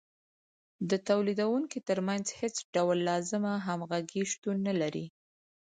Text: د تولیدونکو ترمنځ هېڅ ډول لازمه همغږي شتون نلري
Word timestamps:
د 0.89 0.91
تولیدونکو 1.09 1.77
ترمنځ 1.89 2.25
هېڅ 2.39 2.55
ډول 2.75 2.97
لازمه 3.09 3.53
همغږي 3.67 4.23
شتون 4.31 4.57
نلري 4.67 5.05